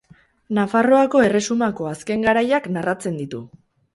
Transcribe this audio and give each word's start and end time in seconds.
Nafarroako 0.57 1.21
erresumako 1.25 1.89
azken 1.91 2.25
garaiak 2.29 2.67
narratzen 2.79 3.21
ditu. 3.23 3.45